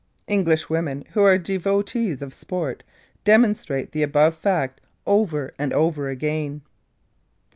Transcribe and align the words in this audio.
English 0.25 0.67
women 0.67 1.03
who 1.11 1.21
are 1.21 1.37
devotees 1.37 2.23
of 2.23 2.33
sport, 2.33 2.81
demonstrate 3.23 3.91
the 3.91 4.01
above 4.01 4.35
fact 4.35 4.81
over 5.05 5.53
and 5.59 5.71
over 5.73 6.09
again. 6.09 6.63